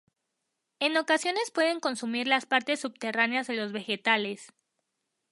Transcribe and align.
En 0.79 0.97
ocasiones 0.97 1.51
pueden 1.51 1.79
consumir 1.79 2.27
las 2.27 2.47
partes 2.47 2.79
subterráneas 2.79 3.45
de 3.45 3.53
los 3.53 3.71
vegetales. 3.71 4.51